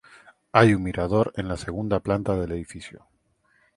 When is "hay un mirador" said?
0.51-1.31